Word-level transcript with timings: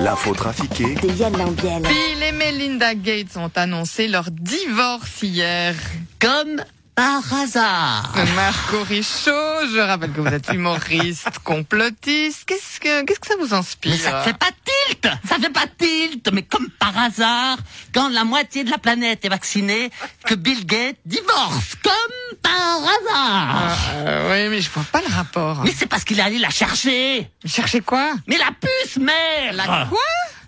L'info 0.00 0.34
trafiquée 0.34 0.94
de 0.94 1.08
Yann 1.18 1.36
Lambiel. 1.36 1.82
Bill 1.82 2.22
et 2.22 2.32
Melinda 2.32 2.94
Gates 2.94 3.36
ont 3.36 3.50
annoncé 3.54 4.08
leur 4.08 4.30
divorce 4.30 5.22
hier. 5.22 5.74
Comme 6.20 6.62
par 6.96 7.22
hasard. 7.34 8.10
Marco 8.34 8.82
Richaud, 8.82 9.68
je 9.70 9.78
rappelle 9.86 10.12
que 10.12 10.20
vous 10.22 10.28
êtes 10.28 10.48
humoriste, 10.50 11.28
complotiste. 11.44 12.44
Qu'est-ce 12.46 12.80
que, 12.80 13.04
qu'est-ce 13.04 13.20
que 13.20 13.26
ça 13.26 13.34
vous 13.38 13.52
inspire 13.54 13.92
Mais 13.92 13.98
ça 13.98 14.22
fait 14.22 14.36
pas 14.36 14.48
tilt. 14.64 15.06
Ça 15.28 15.36
fait 15.36 15.50
pas 15.52 15.66
tilt. 15.78 16.26
Mais 16.32 16.42
comme 16.42 16.68
par 16.80 16.96
hasard, 16.98 17.58
quand 17.94 18.08
la 18.08 18.24
moitié 18.24 18.64
de 18.64 18.70
la 18.70 18.78
planète 18.78 19.24
est 19.26 19.28
vaccinée, 19.28 19.90
que 20.24 20.34
Bill 20.34 20.64
Gates 20.64 20.96
divorce. 21.04 21.74
Comme 21.82 22.38
par 22.42 22.80
hasard. 22.80 23.78
Euh, 23.96 24.30
Oui, 24.32 24.48
mais 24.48 24.62
je 24.62 24.70
vois 24.70 24.84
pas 24.90 25.02
le 25.06 25.14
rapport. 25.14 25.62
Mais 25.64 25.74
c'est 25.76 25.86
parce 25.86 26.02
qu'il 26.02 26.18
est 26.18 26.22
allé 26.22 26.38
la 26.38 26.50
chercher. 26.50 27.30
Cherchez 27.44 27.82
quoi? 27.82 28.12
Mais 28.26 28.38
la 28.38 28.50
puce, 28.58 28.96
mère. 28.96 29.52
La 29.52 29.86
quoi? 29.90 29.98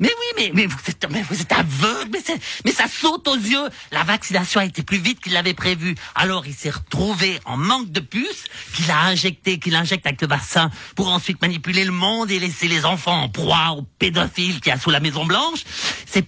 Mais 0.00 0.08
oui, 0.08 0.26
mais, 0.36 0.50
mais, 0.54 0.66
vous 0.66 0.76
êtes, 0.88 1.06
mais 1.10 1.22
vous 1.22 1.40
êtes 1.40 1.52
aveugle, 1.52 2.10
mais, 2.12 2.38
mais 2.64 2.72
ça 2.72 2.86
saute 2.88 3.26
aux 3.28 3.36
yeux. 3.36 3.68
La 3.90 4.04
vaccination 4.04 4.60
a 4.60 4.64
été 4.64 4.82
plus 4.82 4.98
vite 4.98 5.20
qu'il 5.20 5.32
l'avait 5.32 5.54
prévu. 5.54 5.94
Alors 6.14 6.46
il 6.46 6.54
s'est 6.54 6.70
retrouvé 6.70 7.38
en 7.44 7.56
manque 7.56 7.90
de 7.90 8.00
puces 8.00 8.44
qu'il 8.74 8.90
a 8.90 9.00
injecté, 9.06 9.58
qu'il 9.58 9.74
injecte 9.74 10.06
avec 10.06 10.20
le 10.20 10.28
vaccin 10.28 10.70
pour 10.94 11.08
ensuite 11.08 11.40
manipuler 11.42 11.84
le 11.84 11.92
monde 11.92 12.30
et 12.30 12.38
laisser 12.38 12.68
les 12.68 12.84
enfants 12.84 13.22
en 13.22 13.28
proie 13.28 13.72
aux 13.76 13.82
pédophiles 13.98 14.60
qu'il 14.60 14.70
y 14.70 14.74
a 14.74 14.78
sous 14.78 14.90
la 14.90 15.00
Maison 15.00 15.24
Blanche. 15.24 15.64
C'est 16.06 16.26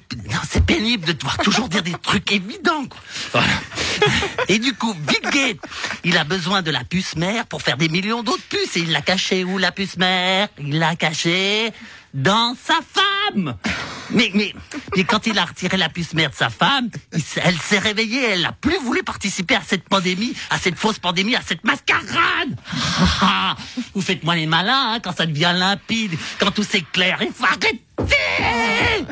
pénible 0.64 1.06
de 1.06 1.12
devoir 1.12 1.38
toujours 1.38 1.68
dire 1.68 1.82
des 1.82 1.92
trucs 1.92 2.30
évidents. 2.32 2.86
quoi. 2.86 3.00
Voilà. 3.32 3.52
Et 4.48 4.58
du 4.58 4.74
coup, 4.74 4.94
Bill 4.94 5.30
Gates, 5.30 5.60
il 6.04 6.16
a 6.16 6.24
besoin 6.24 6.62
de 6.62 6.70
la 6.70 6.84
puce 6.84 7.16
mère 7.16 7.46
pour 7.46 7.62
faire 7.62 7.76
des 7.76 7.88
millions 7.88 8.22
d'autres 8.22 8.42
puces. 8.48 8.76
Et 8.76 8.80
il 8.80 8.92
l'a 8.92 9.02
caché 9.02 9.44
où 9.44 9.58
la 9.58 9.72
puce 9.72 9.96
mère? 9.96 10.48
Il 10.58 10.78
l'a 10.78 10.96
caché 10.96 11.72
dans 12.14 12.54
sa 12.62 12.74
femme. 12.92 13.56
Mais, 14.10 14.30
mais, 14.34 14.52
mais 14.96 15.04
quand 15.04 15.26
il 15.26 15.38
a 15.38 15.44
retiré 15.44 15.76
la 15.76 15.88
puce 15.88 16.14
mère 16.14 16.30
de 16.30 16.34
sa 16.34 16.50
femme, 16.50 16.90
elle 17.12 17.58
s'est 17.58 17.78
réveillée, 17.78 18.30
elle 18.30 18.42
n'a 18.42 18.52
plus 18.52 18.78
voulu 18.78 19.02
participer 19.04 19.54
à 19.54 19.62
cette 19.64 19.88
pandémie, 19.88 20.34
à 20.50 20.58
cette 20.58 20.76
fausse 20.76 20.98
pandémie, 20.98 21.36
à 21.36 21.42
cette 21.46 21.64
mascarade. 21.64 22.56
Vous 23.94 24.02
faites 24.02 24.24
moins 24.24 24.34
les 24.34 24.46
malins 24.46 24.94
hein, 24.94 25.00
quand 25.00 25.16
ça 25.16 25.26
devient 25.26 25.54
limpide, 25.54 26.18
quand 26.40 26.50
tout 26.50 26.64
s'éclaire. 26.64 27.18
Il 27.20 27.32
faut 27.32 27.44
arrêter 27.44 27.82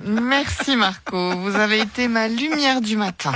Merci 0.04 0.76
Marco, 0.76 1.36
vous 1.36 1.54
avez 1.54 1.80
été 1.80 2.08
ma 2.08 2.26
lumière 2.26 2.80
du 2.80 2.96
matin. 2.96 3.32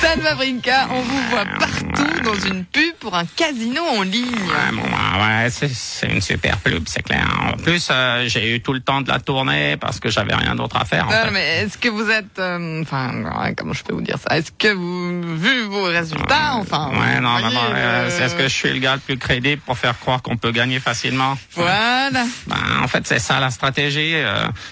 San 0.00 0.20
Fabrinca, 0.20 0.88
on 0.90 1.00
vous 1.00 1.22
voit 1.30 1.44
partout 1.58 1.85
dans 2.24 2.34
une 2.34 2.64
pub 2.64 2.94
pour 3.00 3.14
un 3.16 3.24
casino 3.24 3.82
en 3.98 4.02
ligne. 4.02 4.24
Ouais, 4.26 4.72
bon, 4.72 4.82
ouais, 4.82 5.44
ouais, 5.44 5.50
c'est- 5.50 6.06
une 6.08 6.20
super 6.20 6.56
pub, 6.58 6.84
c'est 6.86 7.02
clair. 7.02 7.26
En 7.52 7.56
plus, 7.56 7.88
euh, 7.90 8.24
j'ai 8.28 8.54
eu 8.54 8.60
tout 8.60 8.72
le 8.72 8.80
temps 8.80 9.00
de 9.00 9.08
la 9.08 9.18
tourner 9.18 9.76
parce 9.76 9.98
que 10.00 10.08
j'avais 10.10 10.34
rien 10.34 10.54
d'autre 10.54 10.76
à 10.76 10.84
faire. 10.84 11.06
En 11.08 11.10
Non, 11.10 11.24
fait. 11.26 11.30
mais 11.32 11.56
est-ce 11.62 11.78
que 11.78 11.88
vous 11.88 12.08
êtes, 12.10 12.38
euh, 12.38 12.82
enfin, 12.82 13.12
comment 13.56 13.72
je 13.72 13.82
peux 13.82 13.94
vous 13.94 14.00
dire 14.02 14.18
ça? 14.18 14.36
Est-ce 14.36 14.52
que 14.52 14.72
vous, 14.72 15.36
vu 15.36 15.64
vos 15.64 15.84
résultats, 15.84 16.54
enfin, 16.54 16.90
Ouais, 16.92 17.20
non, 17.20 17.38
non, 17.40 17.50
euh, 17.74 18.08
c'est 18.10 18.24
est-ce 18.24 18.34
que 18.34 18.44
je 18.44 18.48
suis 18.54 18.70
le 18.72 18.78
gars 18.78 18.94
le 18.94 19.00
plus 19.00 19.18
crédible 19.18 19.62
pour 19.64 19.76
faire 19.78 19.98
croire 19.98 20.22
qu'on 20.22 20.36
peut 20.36 20.52
gagner 20.52 20.80
facilement? 20.80 21.36
Voilà. 21.54 22.24
Ben, 22.46 22.56
en 22.82 22.88
fait, 22.88 23.06
c'est 23.06 23.18
ça 23.18 23.40
la 23.40 23.50
stratégie. 23.50 24.14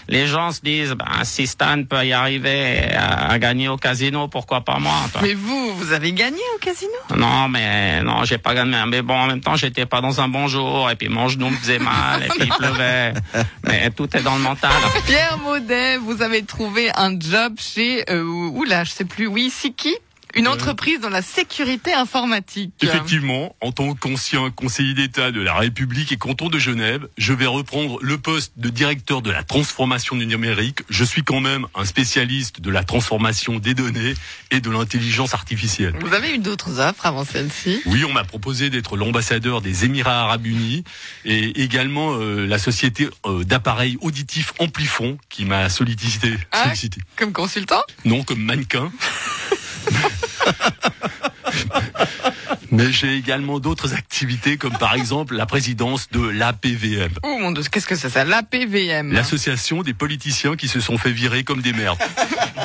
les 0.09 0.27
gens 0.27 0.53
se 0.53 0.61
disent, 0.61 0.93
ben, 0.93 1.25
si 1.25 1.47
Stan 1.47 1.83
peut 1.85 2.05
y 2.07 2.13
arriver 2.13 2.93
à, 2.95 3.31
à 3.31 3.39
gagner 3.39 3.69
au 3.69 3.77
casino, 3.77 4.29
pourquoi 4.29 4.61
pas 4.63 4.79
moi 4.79 4.95
toi? 5.13 5.21
Mais 5.23 5.35
vous, 5.35 5.75
vous 5.77 5.93
avez 5.93 6.13
gagné 6.13 6.41
au 6.55 6.59
casino? 6.59 6.93
Non, 7.17 7.49
mais 7.49 8.03
non, 8.03 8.25
j'ai 8.25 8.39
pas 8.39 8.55
gagné. 8.55 8.77
Mais 8.89 9.03
bon, 9.03 9.15
en 9.15 9.27
même 9.27 9.41
temps, 9.41 9.57
j'étais 9.57 9.87
pas 9.87 10.01
dans 10.01 10.21
un 10.21 10.29
bon 10.29 10.49
jour, 10.49 10.91
et 10.91 10.97
puis 10.97 11.09
mon 11.09 11.29
genou 11.29 11.51
me 11.51 11.57
faisait 11.57 11.79
mal, 11.79 12.23
et 12.25 12.29
puis 12.29 12.43
il 12.45 12.53
pleuvait. 12.53 13.15
Mais 13.65 13.91
tout 13.91 14.09
est 14.17 14.23
dans 14.23 14.35
le 14.37 14.43
mental. 14.43 14.71
Pierre 15.07 15.39
Maudet, 15.39 15.97
vous 15.99 16.23
avez 16.23 16.43
trouvé 16.43 16.91
un 16.97 17.19
job 17.19 17.55
chez, 17.59 18.05
euh, 18.11 18.23
oula, 18.23 18.85
je 18.85 18.91
sais 18.91 19.05
plus, 19.05 19.27
oui, 19.27 19.51
Siki? 19.51 19.95
Une 20.35 20.49
entreprise 20.49 21.01
dans 21.01 21.11
la 21.11 21.23
sécurité 21.23 21.93
informatique. 21.93 22.73
Effectivement, 22.83 23.55
en 23.61 23.73
tant 23.73 23.95
qu'ancien 23.95 24.51
conseiller 24.51 24.95
d'État 24.95 25.31
de 25.31 25.41
la 25.41 25.55
République 25.55 26.13
et 26.13 26.17
canton 26.17 26.49
de 26.49 26.59
Genève, 26.59 27.07
je 27.19 27.33
vais 27.33 27.47
reprendre 27.47 27.99
le 28.03 28.19
poste 28.19 28.53
de 28.57 28.69
directeur 28.69 29.23
de 29.23 29.31
la 29.31 29.43
transformation 29.43 30.17
du 30.17 30.27
numérique. 30.27 30.81
Je 30.89 31.05
suis 31.05 31.23
quand 31.23 31.41
même 31.41 31.67
un 31.75 31.85
spécialiste 31.85 32.61
de 32.61 32.71
la 32.71 32.85
transformation 32.85 33.59
des 33.59 33.75
données 33.75 34.15
et 34.51 34.61
de 34.61 34.71
l'intelligence 34.71 35.35
artificielle. 35.35 35.95
Vous 36.01 36.15
avez 36.15 36.35
eu 36.35 36.39
d'autres 36.39 36.81
offres 36.81 37.07
avant 37.07 37.25
celle-ci? 37.25 37.81
Oui, 37.87 38.05
on 38.05 38.13
m'a 38.13 38.25
proposé 38.25 38.71
d'être 38.71 38.97
l'ambassadeur 38.97 39.61
des 39.61 39.85
Émirats 39.85 40.23
arabes 40.23 40.47
unis 40.47 40.85
et 41.25 41.63
également 41.63 42.15
euh, 42.15 42.47
la 42.47 42.59
société 42.59 43.09
euh, 43.27 43.45
d'appareils 43.45 43.97
auditifs 44.01 44.53
Amplifon 44.59 45.19
qui 45.29 45.45
m'a 45.45 45.69
sollicité. 45.69 46.35
Ah, 46.53 46.65
sollicité. 46.65 47.01
Comme 47.17 47.33
consultant? 47.33 47.83
Non, 48.05 48.23
comme 48.23 48.43
mannequin. 48.43 48.93
Mais 52.71 52.91
j'ai 52.93 53.15
également 53.17 53.61
d'autres 53.61 53.95
activités 53.95 54.57
comme 54.57 54.77
par 54.77 54.95
exemple 54.95 55.37
la 55.37 55.47
présidence 55.47 56.09
de 56.11 56.21
l'APVM, 56.21 57.11
Oh 57.23 57.39
mon 57.41 57.53
dieu, 57.53 57.63
qu'est-ce 57.71 57.87
que 57.87 57.95
c'est 57.95 58.09
ça 58.09 58.25
L'APVM. 58.25 59.13
l'association 59.13 59.83
des 59.83 59.95
politiciens 59.95 60.57
qui 60.57 60.67
se 60.67 60.81
sont 60.81 60.99
fait 60.99 61.13
virer 61.13 61.45
comme 61.45 61.63
des 61.63 61.73
merdes. 61.73 61.99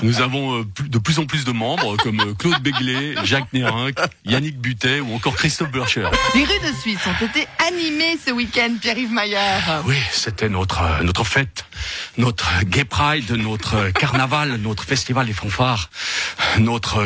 Nous 0.01 0.21
avons 0.21 0.61
euh, 0.61 0.65
de 0.87 0.97
plus 0.97 1.19
en 1.19 1.25
plus 1.25 1.45
de 1.45 1.51
membres 1.51 1.95
comme 1.97 2.21
euh, 2.21 2.33
Claude 2.33 2.59
Béglé, 2.61 3.15
Jacques 3.23 3.51
Nérinck, 3.53 3.97
Yannick 4.25 4.57
Butet 4.59 4.99
ou 4.99 5.13
encore 5.13 5.35
Christophe 5.35 5.69
Burcher. 5.71 6.07
Les 6.33 6.43
rues 6.43 6.59
de 6.71 6.75
Suisse 6.81 6.99
ont 7.05 7.25
été 7.25 7.47
animées 7.67 8.17
ce 8.25 8.31
week-end, 8.31 8.73
Pierre-Yves 8.81 9.11
Maillard. 9.11 9.83
Oui, 9.85 9.97
c'était 10.11 10.49
notre 10.49 10.81
euh, 10.81 11.03
notre 11.03 11.23
fête, 11.23 11.65
notre 12.17 12.49
Gay 12.65 12.85
Pride, 12.85 13.29
notre 13.31 13.89
carnaval, 13.91 14.55
notre 14.57 14.85
festival 14.85 15.27
des 15.27 15.33
fanfares, 15.33 15.89
notre 16.57 17.05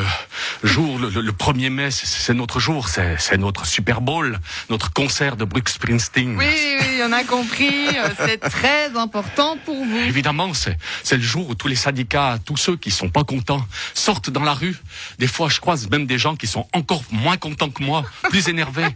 jour, 0.67 0.97
le, 0.99 1.09
le- 1.09 1.21
le 1.21 1.31
1er 1.31 1.69
mai, 1.69 1.91
c'est- 1.91 2.33
notre 2.33 2.59
jour, 2.59 2.87
c'est 2.89 3.37
notre 3.37 3.65
Super 3.65 4.01
Bowl, 4.01 4.39
notre 4.69 4.91
concert 4.93 5.35
de 5.35 5.45
Bruce 5.45 5.73
Springsteen. 5.73 6.35
Oui, 6.37 6.45
oui, 6.79 7.01
on 7.05 7.11
a 7.11 7.23
compris, 7.23 7.87
euh, 7.97 8.09
c'est 8.25 8.37
très 8.39 8.95
important 8.97 9.57
pour 9.65 9.83
vous. 9.85 9.97
Évidemment, 9.99 10.53
c'est 10.53 10.77
c'est 11.03 11.17
le 11.17 11.21
jour 11.23 11.49
où 11.49 11.55
tous 11.55 11.67
les 11.67 11.75
syndicats, 11.75 12.37
tous 12.45 12.57
ceux 12.57 12.75
qui 12.77 12.91
sont 12.91 13.09
pas 13.09 13.23
contents, 13.23 13.65
sortent 13.93 14.29
dans 14.29 14.43
la 14.43 14.53
rue. 14.53 14.77
Des 15.19 15.27
fois, 15.27 15.49
je 15.49 15.59
croise 15.59 15.89
même 15.89 16.05
des 16.05 16.17
gens 16.17 16.35
qui 16.35 16.47
sont 16.47 16.67
encore 16.73 17.03
moins 17.11 17.37
contents 17.37 17.69
que 17.69 17.83
moi, 17.83 18.03
plus 18.29 18.47
énervés. 18.47 18.87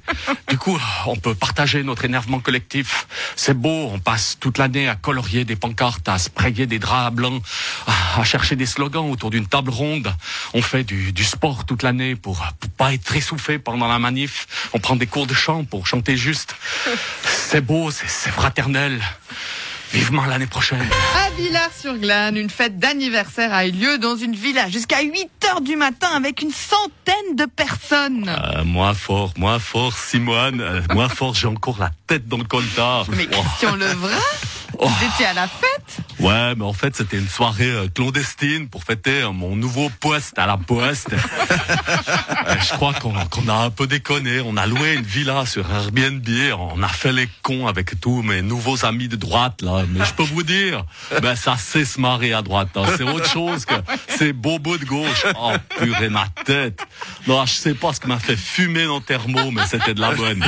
Du 0.49 0.57
coup, 0.57 0.77
on 1.05 1.15
peut 1.15 1.35
partager 1.35 1.83
notre 1.83 2.05
énervement 2.05 2.39
collectif. 2.39 3.07
C'est 3.35 3.53
beau, 3.57 3.89
on 3.93 3.99
passe 3.99 4.37
toute 4.39 4.57
l'année 4.57 4.87
à 4.87 4.95
colorier 4.95 5.43
des 5.45 5.55
pancartes, 5.55 6.07
à 6.09 6.17
sprayer 6.17 6.65
des 6.65 6.79
draps 6.79 7.15
blancs, 7.15 7.41
à, 7.87 7.91
à 8.19 8.23
chercher 8.23 8.55
des 8.55 8.65
slogans 8.65 9.09
autour 9.11 9.29
d'une 9.29 9.47
table 9.47 9.69
ronde. 9.69 10.13
On 10.53 10.61
fait 10.61 10.83
du, 10.83 11.11
du 11.13 11.23
sport 11.23 11.65
toute 11.65 11.83
l'année 11.83 12.15
pour, 12.15 12.45
pour 12.59 12.69
pas 12.71 12.93
être 12.93 13.15
essoufflé 13.15 13.59
pendant 13.59 13.87
la 13.87 13.99
manif. 13.99 14.47
On 14.73 14.79
prend 14.79 14.95
des 14.95 15.07
cours 15.07 15.27
de 15.27 15.33
chant 15.33 15.63
pour 15.63 15.87
chanter 15.87 16.17
juste. 16.17 16.55
C'est 17.25 17.61
beau, 17.61 17.91
c'est 17.91 18.31
fraternel. 18.31 19.01
Vivement 19.93 20.25
l'année 20.25 20.47
prochaine. 20.47 20.85
À 21.15 21.29
Villars-sur-Glane, 21.41 22.35
une 22.35 22.49
fête 22.49 22.77
d'anniversaire 22.77 23.53
a 23.53 23.65
eu 23.65 23.71
lieu 23.71 23.97
dans 23.97 24.17
une 24.17 24.35
villa 24.35 24.69
jusqu'à 24.69 25.01
8 25.01 25.29
heures 25.49 25.61
du 25.61 25.77
matin 25.77 26.09
avec 26.13 26.41
une 26.41 26.51
centaine 26.51 27.35
de 27.37 27.45
personnes. 27.45 28.27
Euh, 28.27 28.65
moi 28.65 28.93
fort, 28.93 29.31
moi 29.37 29.59
fort, 29.59 29.97
Simone. 29.97 30.59
Euh, 30.59 30.81
moi 30.93 31.07
fort, 31.07 31.35
j'ai 31.35 31.47
encore 31.47 31.77
la 31.79 31.91
tête 32.05 32.27
dans 32.27 32.37
le 32.37 32.43
coltard. 32.43 33.05
Mais 33.15 33.27
Oh. 33.31 33.41
Christian 33.41 33.75
Levrat, 33.77 34.11
Oh. 34.79 34.87
vous 34.87 35.05
étiez 35.07 35.25
à 35.25 35.33
la 35.33 35.47
fête 35.47 35.97
Ouais, 36.19 36.55
mais 36.55 36.63
en 36.65 36.73
fait, 36.73 36.95
c'était 36.95 37.17
une 37.17 37.27
soirée 37.27 37.69
euh, 37.69 37.87
clandestine 37.93 38.67
pour 38.69 38.83
fêter 38.83 39.21
euh, 39.23 39.31
mon 39.31 39.55
nouveau 39.55 39.89
poste 39.99 40.37
à 40.37 40.45
la 40.45 40.57
poste. 40.57 41.09
Euh, 42.47 42.55
je 42.61 42.73
crois 42.75 42.93
qu'on 42.93 43.13
a 43.49 43.53
un 43.53 43.69
peu 43.69 43.87
déconné. 43.87 44.39
On 44.39 44.55
a 44.55 44.65
loué 44.67 44.93
une 44.93 45.03
villa 45.03 45.45
sur 45.45 45.69
Airbnb. 45.69 46.25
On 46.57 46.81
a 46.81 46.87
fait 46.87 47.11
les 47.11 47.27
cons 47.41 47.67
avec 47.67 47.99
tous 47.99 48.21
mes 48.21 48.41
nouveaux 48.41 48.85
amis 48.85 49.09
de 49.09 49.17
droite, 49.17 49.61
là. 49.61 49.83
Mais 49.89 50.05
je 50.05 50.13
peux 50.13 50.23
vous 50.23 50.43
dire, 50.43 50.85
ben, 51.21 51.35
ça 51.35 51.57
sait 51.57 51.83
se 51.83 51.99
marrer 51.99 52.31
à 52.33 52.41
droite. 52.41 52.69
hein. 52.75 52.83
C'est 52.95 53.03
autre 53.03 53.29
chose 53.29 53.65
que 53.65 53.73
ces 54.07 54.31
bobos 54.31 54.77
de 54.77 54.85
gauche. 54.85 55.25
Oh, 55.37 55.51
purée, 55.77 56.09
ma 56.09 56.27
tête. 56.45 56.79
Non, 57.27 57.45
je 57.45 57.53
sais 57.53 57.73
pas 57.73 57.91
ce 57.91 57.99
qui 57.99 58.07
m'a 58.07 58.19
fait 58.19 58.37
fumer 58.37 58.85
dans 58.85 58.97
le 58.97 59.03
thermo, 59.03 59.51
mais 59.51 59.65
c'était 59.65 59.93
de 59.93 60.01
la 60.01 60.11
bonne. 60.11 60.45